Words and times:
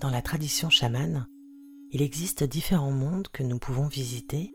Dans 0.00 0.08
la 0.08 0.22
tradition 0.22 0.70
chamane, 0.70 1.26
il 1.90 2.00
existe 2.00 2.42
différents 2.42 2.90
mondes 2.90 3.28
que 3.28 3.42
nous 3.42 3.58
pouvons 3.58 3.86
visiter 3.86 4.50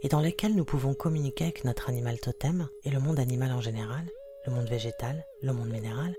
et 0.00 0.08
dans 0.08 0.20
lesquels 0.20 0.54
nous 0.54 0.64
pouvons 0.64 0.94
communiquer 0.94 1.44
avec 1.44 1.64
notre 1.64 1.90
animal 1.90 2.18
totem 2.18 2.66
et 2.84 2.90
le 2.90 2.98
monde 2.98 3.18
animal 3.18 3.52
en 3.52 3.60
général, 3.60 4.08
le 4.46 4.52
monde 4.54 4.66
végétal, 4.66 5.22
le 5.42 5.52
monde 5.52 5.68
minéral, 5.68 6.16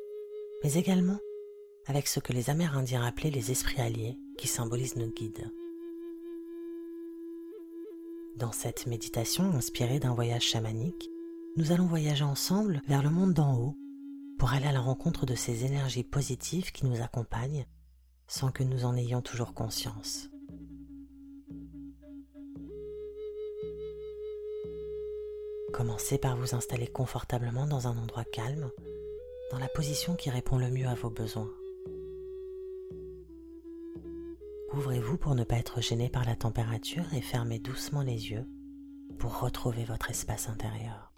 mais 0.63 0.75
également 0.75 1.17
avec 1.87 2.05
ce 2.05 2.19
que 2.19 2.31
les 2.31 2.51
Amérindiens 2.51 3.03
appelaient 3.03 3.31
les 3.31 3.49
esprits 3.49 3.81
alliés 3.81 4.19
qui 4.37 4.47
symbolisent 4.47 4.97
nos 4.97 5.09
guides. 5.09 5.51
Dans 8.35 8.51
cette 8.51 8.85
méditation 8.85 9.45
inspirée 9.45 9.99
d'un 9.99 10.13
voyage 10.13 10.45
chamanique, 10.45 11.09
nous 11.57 11.71
allons 11.71 11.87
voyager 11.87 12.23
ensemble 12.23 12.83
vers 12.87 13.01
le 13.01 13.09
monde 13.09 13.33
d'en 13.33 13.57
haut 13.57 13.75
pour 14.37 14.53
aller 14.53 14.67
à 14.67 14.71
la 14.71 14.79
rencontre 14.79 15.25
de 15.25 15.33
ces 15.33 15.65
énergies 15.65 16.03
positives 16.03 16.71
qui 16.71 16.85
nous 16.85 17.01
accompagnent 17.01 17.65
sans 18.29 18.51
que 18.51 18.63
nous 18.63 18.85
en 18.85 18.95
ayons 18.95 19.21
toujours 19.21 19.53
conscience. 19.53 20.29
Commencez 25.73 26.17
par 26.17 26.37
vous 26.37 26.55
installer 26.55 26.87
confortablement 26.87 27.65
dans 27.65 27.87
un 27.87 27.97
endroit 27.97 28.23
calme, 28.23 28.69
dans 29.51 29.59
la 29.59 29.67
position 29.67 30.15
qui 30.15 30.29
répond 30.29 30.57
le 30.57 30.69
mieux 30.69 30.87
à 30.87 30.93
vos 30.93 31.09
besoins. 31.09 31.51
Ouvrez-vous 34.73 35.17
pour 35.17 35.33
ne 35.33 35.43
pas 35.43 35.57
être 35.57 35.81
gêné 35.81 36.09
par 36.09 36.25
la 36.25 36.35
température 36.35 37.11
et 37.13 37.21
fermez 37.21 37.57
doucement 37.59 38.03
les 38.03 38.29
yeux 38.29 38.45
pour 39.17 39.39
retrouver 39.39 39.83
votre 39.83 40.11
espace 40.11 40.47
intérieur. 40.47 41.11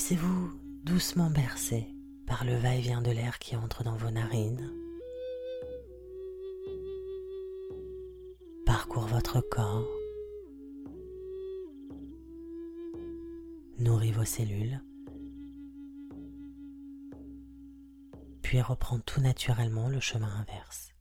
Laissez-vous 0.00 0.50
doucement 0.82 1.28
bercer 1.28 1.86
par 2.26 2.46
le 2.46 2.56
va-et-vient 2.56 3.02
de 3.02 3.10
l'air 3.10 3.38
qui 3.38 3.54
entre 3.54 3.84
dans 3.84 3.98
vos 3.98 4.10
narines. 4.10 4.72
Parcours 8.64 9.06
votre 9.06 9.42
corps. 9.42 9.86
Nourrit 13.78 14.12
vos 14.12 14.24
cellules. 14.24 14.82
Puis 18.40 18.62
reprend 18.62 19.00
tout 19.00 19.20
naturellement 19.20 19.90
le 19.90 20.00
chemin 20.00 20.34
inverse. 20.34 20.94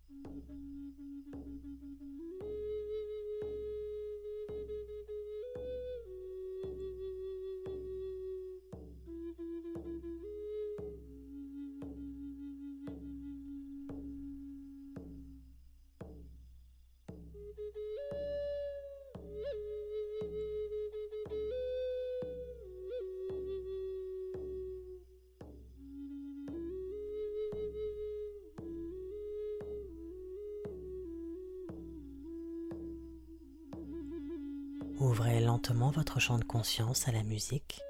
Votre 35.73 36.19
champ 36.19 36.39
de 36.39 36.43
conscience 36.43 37.07
à 37.07 37.11
la 37.11 37.23
musique 37.23 37.81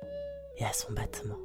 et 0.57 0.65
à 0.65 0.73
son 0.73 0.91
battement. 0.91 1.37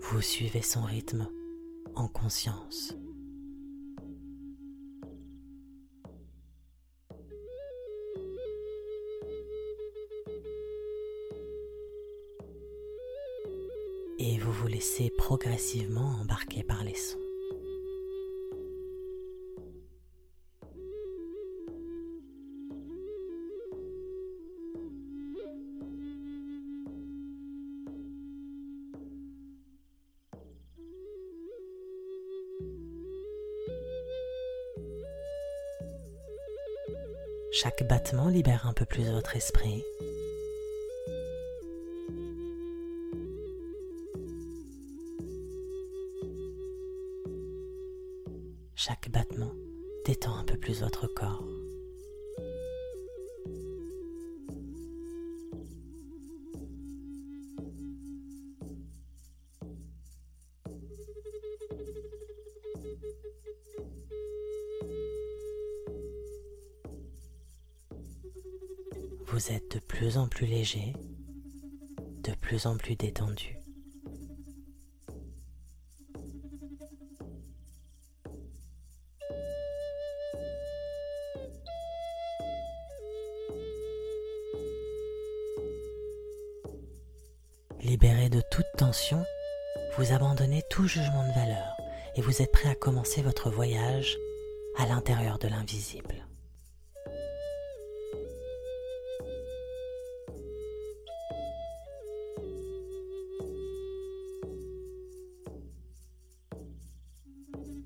Vous 0.00 0.20
suivez 0.20 0.62
son 0.62 0.82
rythme 0.82 1.28
en 1.94 2.08
conscience. 2.08 2.94
Progressivement 15.18 16.16
embarquer 16.22 16.62
par 16.62 16.82
les 16.84 16.94
sons. 16.94 17.18
Chaque 37.52 37.86
battement 37.88 38.28
libère 38.28 38.66
un 38.66 38.72
peu 38.74 38.84
plus 38.84 39.10
votre 39.10 39.34
esprit 39.36 39.82
Chaque 48.78 49.08
battement 49.08 49.52
détend 50.04 50.36
un 50.36 50.44
peu 50.44 50.58
plus 50.58 50.82
votre 50.82 51.06
corps. 51.06 51.42
Vous 69.28 69.52
êtes 69.52 69.74
de 69.74 69.78
plus 69.80 70.18
en 70.18 70.28
plus 70.28 70.44
léger, 70.44 70.92
de 72.22 72.34
plus 72.34 72.66
en 72.66 72.76
plus 72.76 72.94
détendu. 72.94 73.56
Libéré 87.98 88.28
de 88.28 88.42
toute 88.50 88.66
tension, 88.76 89.24
vous 89.96 90.12
abandonnez 90.12 90.62
tout 90.68 90.86
jugement 90.86 91.26
de 91.26 91.32
valeur 91.32 91.78
et 92.14 92.20
vous 92.20 92.42
êtes 92.42 92.52
prêt 92.52 92.68
à 92.68 92.74
commencer 92.74 93.22
votre 93.22 93.48
voyage 93.48 94.18
à 94.76 94.84
l'intérieur 94.84 95.38
de 95.38 95.48
l'invisible. 95.48 96.26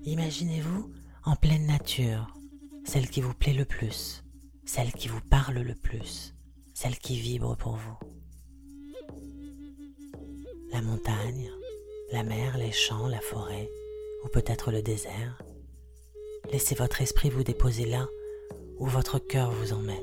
Imaginez-vous 0.03 0.91
en 1.23 1.37
pleine 1.37 1.67
nature, 1.67 2.33
celle 2.83 3.09
qui 3.09 3.21
vous 3.21 3.33
plaît 3.33 3.53
le 3.53 3.63
plus, 3.63 4.25
celle 4.65 4.91
qui 4.91 5.07
vous 5.07 5.21
parle 5.21 5.59
le 5.59 5.73
plus, 5.73 6.35
celle 6.73 6.97
qui 6.97 7.17
vibre 7.17 7.55
pour 7.55 7.77
vous 7.77 8.10
la 10.71 10.81
montagne, 10.81 11.51
la 12.11 12.23
mer, 12.23 12.57
les 12.57 12.71
champs, 12.71 13.07
la 13.07 13.19
forêt, 13.19 13.69
ou 14.23 14.29
peut-être 14.29 14.71
le 14.71 14.81
désert. 14.81 15.41
Laissez 16.51 16.75
votre 16.75 17.01
esprit 17.01 17.29
vous 17.29 17.43
déposer 17.43 17.85
là 17.85 18.07
où 18.77 18.87
votre 18.87 19.19
cœur 19.19 19.51
vous 19.51 19.73
emmène. 19.73 19.97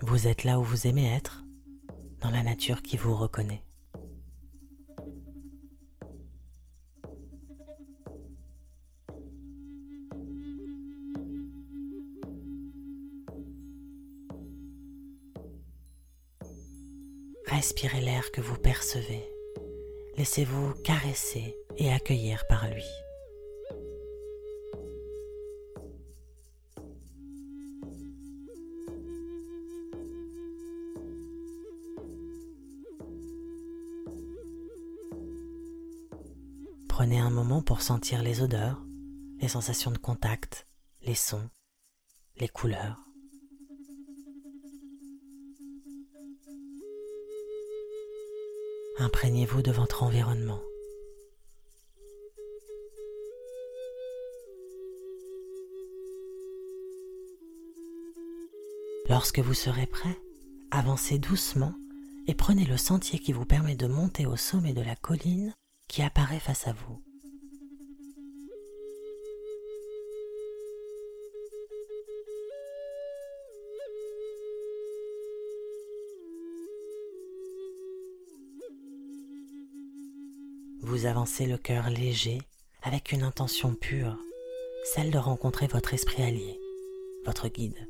Vous 0.00 0.28
êtes 0.28 0.44
là 0.44 0.60
où 0.60 0.62
vous 0.62 0.86
aimez 0.86 1.12
être, 1.12 1.44
dans 2.20 2.30
la 2.30 2.42
nature 2.42 2.82
qui 2.82 2.96
vous 2.96 3.16
reconnaît. 3.16 3.63
Respirez 17.46 18.00
l'air 18.00 18.32
que 18.32 18.40
vous 18.40 18.56
percevez. 18.56 19.28
Laissez-vous 20.16 20.74
caresser 20.82 21.56
et 21.76 21.92
accueillir 21.92 22.44
par 22.48 22.68
lui. 22.68 22.84
Prenez 36.88 37.18
un 37.18 37.30
moment 37.30 37.60
pour 37.60 37.82
sentir 37.82 38.22
les 38.22 38.40
odeurs, 38.40 38.80
les 39.40 39.48
sensations 39.48 39.90
de 39.90 39.98
contact, 39.98 40.68
les 41.02 41.16
sons, 41.16 41.50
les 42.36 42.48
couleurs. 42.48 43.03
Imprégnez-vous 49.04 49.60
de 49.60 49.70
votre 49.70 50.02
environnement. 50.02 50.62
Lorsque 59.10 59.40
vous 59.40 59.52
serez 59.52 59.86
prêt, 59.86 60.18
avancez 60.70 61.18
doucement 61.18 61.74
et 62.26 62.34
prenez 62.34 62.64
le 62.64 62.78
sentier 62.78 63.18
qui 63.18 63.34
vous 63.34 63.44
permet 63.44 63.76
de 63.76 63.86
monter 63.86 64.24
au 64.24 64.38
sommet 64.38 64.72
de 64.72 64.80
la 64.80 64.96
colline 64.96 65.52
qui 65.86 66.00
apparaît 66.00 66.40
face 66.40 66.66
à 66.66 66.72
vous. 66.72 67.02
Vous 80.94 81.06
avancez 81.06 81.46
le 81.46 81.58
cœur 81.58 81.90
léger 81.90 82.38
avec 82.84 83.10
une 83.10 83.24
intention 83.24 83.74
pure, 83.74 84.16
celle 84.84 85.10
de 85.10 85.18
rencontrer 85.18 85.66
votre 85.66 85.92
esprit 85.92 86.22
allié, 86.22 86.60
votre 87.26 87.48
guide. 87.48 87.88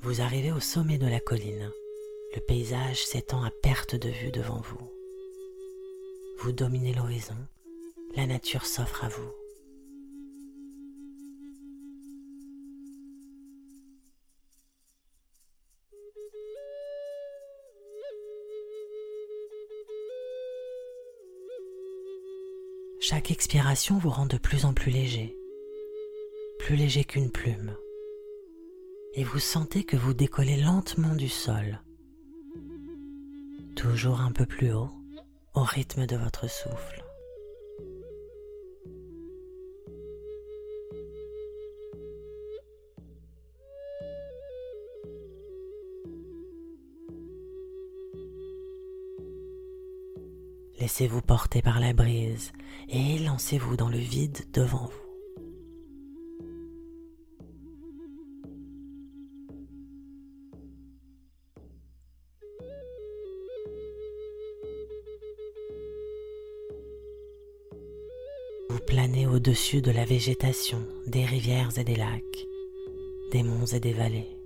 Vous 0.00 0.22
arrivez 0.22 0.50
au 0.50 0.60
sommet 0.60 0.96
de 0.96 1.06
la 1.06 1.20
colline. 1.20 1.70
Le 2.34 2.40
paysage 2.40 3.04
s'étend 3.04 3.44
à 3.44 3.50
perte 3.62 3.96
de 3.96 4.08
vue 4.08 4.30
devant 4.30 4.62
vous. 4.62 4.90
Vous 6.38 6.52
dominez 6.52 6.94
l'horizon. 6.94 7.36
La 8.16 8.26
nature 8.26 8.66
s'offre 8.66 9.04
à 9.04 9.08
vous. 9.08 9.30
Chaque 23.00 23.30
expiration 23.30 23.98
vous 23.98 24.10
rend 24.10 24.26
de 24.26 24.36
plus 24.36 24.64
en 24.64 24.74
plus 24.74 24.90
léger, 24.90 25.36
plus 26.58 26.76
léger 26.76 27.04
qu'une 27.04 27.30
plume 27.30 27.74
et 29.14 29.24
vous 29.24 29.38
sentez 29.38 29.84
que 29.84 29.96
vous 29.96 30.14
décollez 30.14 30.56
lentement 30.56 31.14
du 31.14 31.28
sol, 31.28 31.80
toujours 33.74 34.20
un 34.20 34.32
peu 34.32 34.46
plus 34.46 34.72
haut 34.72 34.90
au 35.54 35.62
rythme 35.62 36.06
de 36.06 36.16
votre 36.16 36.48
souffle. 36.48 37.09
Laissez-vous 50.90 51.22
porter 51.22 51.62
par 51.62 51.78
la 51.78 51.92
brise 51.92 52.50
et 52.88 53.20
lancez-vous 53.20 53.76
dans 53.76 53.88
le 53.88 53.96
vide 53.96 54.38
devant 54.52 54.86
vous. 54.86 54.90
planez 68.86 69.28
au-dessus 69.28 69.82
de 69.82 69.92
la 69.92 70.04
végétation, 70.04 70.84
des 71.06 71.24
rivières 71.24 71.78
et 71.78 71.84
des 71.84 71.94
lacs, 71.94 72.46
des 73.30 73.44
monts 73.44 73.66
et 73.66 73.78
des 73.78 73.92
vallées. 73.92 74.39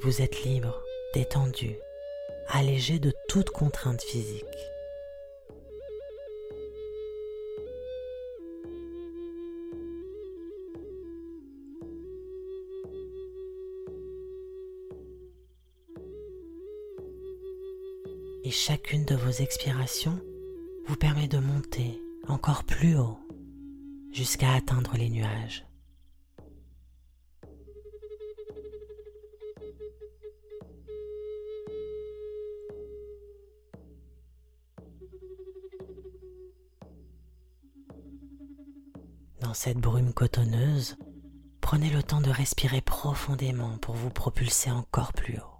Vous 0.00 0.22
êtes 0.22 0.44
libre, 0.44 0.82
détendu, 1.14 1.76
allégé 2.48 2.98
de 2.98 3.12
toute 3.28 3.50
contrainte 3.50 4.02
physique. 4.02 4.44
et 18.46 18.50
chacune 18.52 19.04
de 19.04 19.16
vos 19.16 19.42
expirations 19.42 20.20
vous 20.86 20.94
permet 20.94 21.26
de 21.26 21.38
monter 21.38 22.00
encore 22.28 22.62
plus 22.62 22.96
haut 22.96 23.18
jusqu'à 24.12 24.52
atteindre 24.52 24.96
les 24.96 25.10
nuages. 25.10 25.65
Cette 39.56 39.78
brume 39.78 40.12
cotonneuse, 40.12 40.98
prenez 41.62 41.88
le 41.88 42.02
temps 42.02 42.20
de 42.20 42.28
respirer 42.28 42.82
profondément 42.82 43.78
pour 43.78 43.94
vous 43.94 44.10
propulser 44.10 44.70
encore 44.70 45.14
plus 45.14 45.38
haut. 45.38 45.56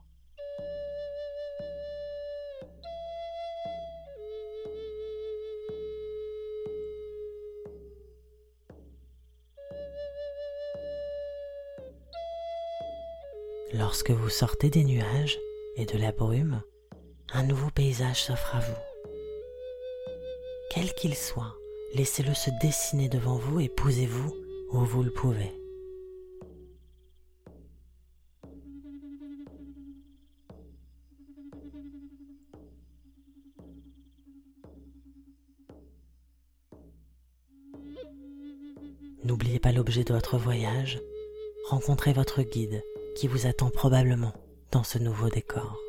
Lorsque 13.73 14.11
vous 14.11 14.29
sortez 14.29 14.69
des 14.69 14.85
nuages 14.85 15.39
et 15.77 15.87
de 15.87 15.97
la 15.97 16.13
brume, 16.13 16.63
un 17.33 17.45
nouveau 17.45 17.71
paysage 17.71 18.25
s'offre 18.25 18.57
à 18.57 18.61
vous. 18.61 18.77
Quel 20.71 20.93
qu'il 20.93 21.15
soit, 21.15 21.57
laissez-le 21.95 22.35
se 22.35 22.51
dessiner 22.61 23.09
devant 23.09 23.37
vous 23.37 23.61
et 23.61 23.69
posez-vous 23.69 24.33
où 24.73 24.79
vous 24.79 25.03
le 25.03 25.11
pouvez. 25.11 25.53
N'oubliez 39.25 39.59
pas 39.59 39.73
l'objet 39.73 40.05
de 40.05 40.15
votre 40.15 40.39
voyage, 40.39 41.01
rencontrez 41.69 42.13
votre 42.13 42.43
guide 42.43 42.83
qui 43.17 43.27
vous 43.27 43.47
attend 43.47 43.71
probablement 43.71 44.33
dans 44.71 44.85
ce 44.85 44.99
nouveau 44.99 45.29
décor. 45.29 45.86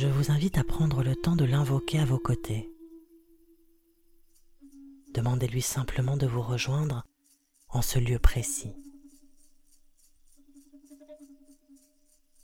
Je 0.00 0.06
vous 0.06 0.30
invite 0.30 0.58
à 0.58 0.62
prendre 0.62 1.02
le 1.02 1.16
temps 1.16 1.34
de 1.34 1.44
l'invoquer 1.44 1.98
à 1.98 2.04
vos 2.04 2.20
côtés. 2.20 2.70
Demandez-lui 5.12 5.60
simplement 5.60 6.16
de 6.16 6.24
vous 6.24 6.40
rejoindre 6.40 7.04
en 7.68 7.82
ce 7.82 7.98
lieu 7.98 8.20
précis. 8.20 8.76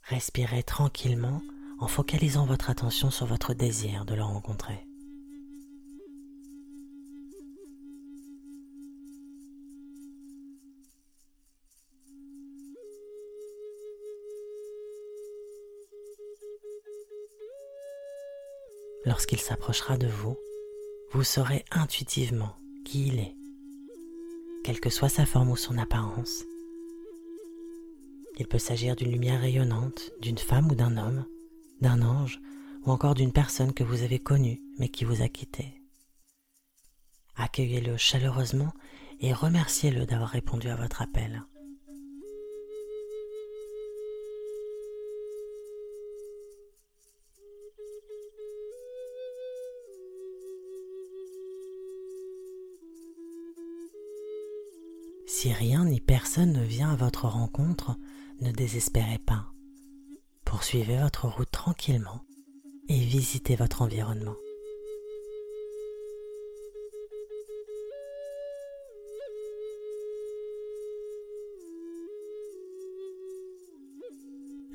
Respirez 0.03 0.63
tranquillement 0.63 1.41
en 1.79 1.87
focalisant 1.87 2.45
votre 2.45 2.69
attention 2.69 3.09
sur 3.09 3.25
votre 3.25 3.53
désir 3.53 4.03
de 4.03 4.15
le 4.15 4.23
rencontrer. 4.23 4.85
Lorsqu'il 19.05 19.39
s'approchera 19.39 19.97
de 19.97 20.07
vous, 20.07 20.35
vous 21.11 21.23
saurez 21.23 21.63
intuitivement 21.71 22.55
qui 22.83 23.07
il 23.07 23.19
est, 23.19 23.35
quelle 24.63 24.79
que 24.79 24.89
soit 24.89 25.09
sa 25.09 25.27
forme 25.27 25.51
ou 25.51 25.55
son 25.55 25.77
apparence. 25.77 26.43
Il 28.37 28.47
peut 28.47 28.59
s'agir 28.59 28.95
d'une 28.95 29.11
lumière 29.11 29.41
rayonnante, 29.41 30.11
d'une 30.21 30.39
femme 30.39 30.71
ou 30.71 30.75
d'un 30.75 30.97
homme, 30.97 31.25
d'un 31.81 32.01
ange 32.01 32.41
ou 32.83 32.91
encore 32.91 33.13
d'une 33.13 33.31
personne 33.31 33.73
que 33.73 33.83
vous 33.83 34.01
avez 34.01 34.19
connue 34.19 34.61
mais 34.79 34.89
qui 34.89 35.05
vous 35.05 35.21
a 35.21 35.29
quitté. 35.29 35.81
Accueillez-le 37.35 37.97
chaleureusement 37.97 38.73
et 39.21 39.33
remerciez-le 39.33 40.05
d'avoir 40.05 40.29
répondu 40.29 40.67
à 40.69 40.75
votre 40.75 41.01
appel. 41.01 41.43
Si 55.27 55.51
rien 55.51 55.85
ni 55.85 55.99
personne 55.99 56.53
ne 56.53 56.63
vient 56.63 56.91
à 56.91 56.95
votre 56.95 57.25
rencontre, 57.25 57.95
ne 58.41 58.51
désespérez 58.51 59.17
pas. 59.17 59.47
Poursuivez 60.45 60.97
votre 60.97 61.27
route 61.27 61.49
tranquillement 61.51 62.21
et 62.87 62.99
visitez 62.99 63.55
votre 63.55 63.81
environnement. 63.81 64.35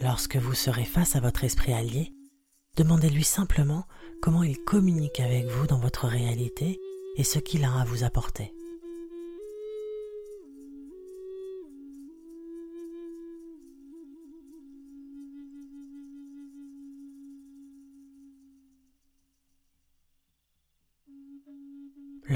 Lorsque 0.01 0.37
vous 0.37 0.55
serez 0.55 0.85
face 0.85 1.15
à 1.15 1.21
votre 1.21 1.45
esprit 1.45 1.75
allié, 1.75 2.13
demandez-lui 2.77 3.23
simplement 3.23 3.85
comment 4.23 4.43
il 4.43 4.59
communique 4.65 5.21
avec 5.21 5.47
vous 5.47 5.67
dans 5.67 5.79
votre 5.79 6.09
réalité 6.09 6.81
et 7.17 7.25
ce 7.25 7.39
qu'il 7.39 7.65
a 7.65 7.81
à 7.81 7.85
vous 7.85 8.03
apporter. 8.03 8.53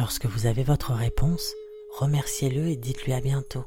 Lorsque 0.05 0.27
vous 0.27 0.45
avez 0.45 0.65
votre 0.65 0.93
réponse, 0.93 1.55
remerciez-le 1.99 2.67
et 2.69 2.77
dites-lui 2.77 3.15
à 3.15 3.23
bientôt. 3.23 3.65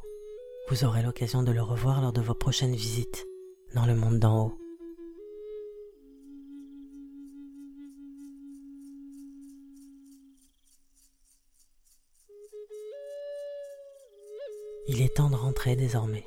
Vous 0.69 0.83
aurez 0.83 1.01
l'occasion 1.01 1.41
de 1.41 1.51
le 1.51 1.63
revoir 1.63 1.99
lors 1.99 2.13
de 2.13 2.21
vos 2.21 2.35
prochaines 2.35 2.75
visites 2.75 3.25
dans 3.73 3.87
le 3.87 3.95
monde 3.95 4.19
d'en 4.19 4.45
haut. 4.45 4.57
Il 14.87 15.01
est 15.01 15.15
temps 15.15 15.31
de 15.31 15.35
rentrer 15.35 15.75
désormais. 15.75 16.23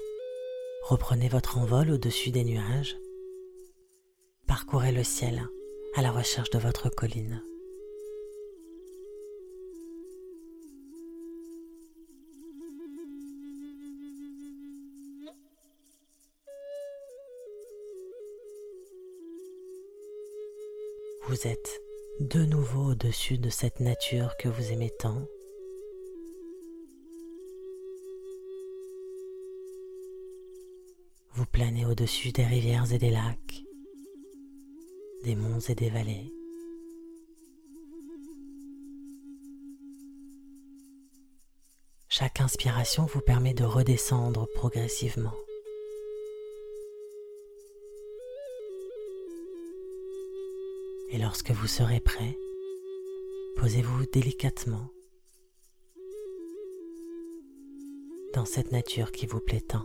Reprenez 0.88 1.28
votre 1.28 1.56
envol 1.56 1.88
au-dessus 1.88 2.32
des 2.32 2.42
nuages. 2.42 2.96
Parcourez 4.48 4.90
le 4.90 5.04
ciel 5.04 5.46
à 5.94 6.02
la 6.02 6.10
recherche 6.10 6.50
de 6.50 6.58
votre 6.58 6.88
colline. 6.88 7.44
Vous 21.30 21.46
êtes 21.46 21.80
de 22.18 22.44
nouveau 22.44 22.90
au-dessus 22.90 23.38
de 23.38 23.50
cette 23.50 23.78
nature 23.78 24.36
que 24.36 24.48
vous 24.48 24.72
aimez 24.72 24.90
tant. 24.98 25.28
Vous 31.34 31.46
planez 31.46 31.86
au-dessus 31.86 32.32
des 32.32 32.44
rivières 32.44 32.92
et 32.92 32.98
des 32.98 33.10
lacs, 33.10 33.62
des 35.22 35.36
monts 35.36 35.60
et 35.60 35.76
des 35.76 35.88
vallées. 35.88 36.34
Chaque 42.08 42.40
inspiration 42.40 43.06
vous 43.06 43.20
permet 43.20 43.54
de 43.54 43.62
redescendre 43.62 44.48
progressivement. 44.56 45.36
Et 51.12 51.18
lorsque 51.18 51.50
vous 51.50 51.66
serez 51.66 51.98
prêt, 51.98 52.38
posez-vous 53.56 54.06
délicatement 54.06 54.88
dans 58.32 58.44
cette 58.44 58.70
nature 58.70 59.10
qui 59.10 59.26
vous 59.26 59.40
plaît 59.40 59.60
tant. 59.60 59.84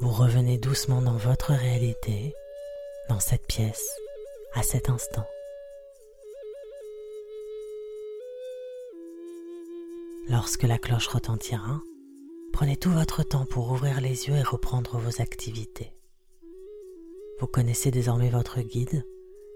Vous 0.00 0.10
revenez 0.10 0.56
doucement 0.56 1.02
dans 1.02 1.18
votre 1.18 1.52
réalité, 1.52 2.32
dans 3.10 3.20
cette 3.20 3.46
pièce, 3.46 3.86
à 4.54 4.62
cet 4.62 4.88
instant. 4.88 5.26
Lorsque 10.30 10.62
la 10.62 10.78
cloche 10.78 11.08
retentira, 11.08 11.82
Prenez 12.52 12.76
tout 12.76 12.90
votre 12.90 13.22
temps 13.22 13.46
pour 13.46 13.70
ouvrir 13.70 14.00
les 14.00 14.28
yeux 14.28 14.36
et 14.36 14.42
reprendre 14.42 14.98
vos 14.98 15.22
activités. 15.22 15.94
Vous 17.40 17.46
connaissez 17.46 17.90
désormais 17.90 18.28
votre 18.28 18.60
guide, 18.60 19.06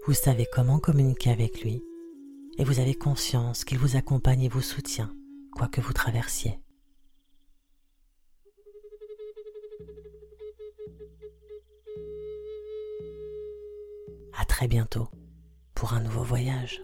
vous 0.05 0.13
savez 0.13 0.47
comment 0.51 0.79
communiquer 0.79 1.29
avec 1.29 1.61
lui, 1.61 1.83
et 2.57 2.63
vous 2.63 2.79
avez 2.79 2.95
conscience 2.95 3.63
qu'il 3.63 3.77
vous 3.77 3.95
accompagne 3.95 4.41
et 4.41 4.49
vous 4.49 4.61
soutient, 4.61 5.13
quoi 5.55 5.67
que 5.67 5.81
vous 5.81 5.93
traversiez. 5.93 6.59
À 14.37 14.45
très 14.45 14.67
bientôt 14.67 15.07
pour 15.75 15.93
un 15.93 16.01
nouveau 16.01 16.23
voyage. 16.23 16.83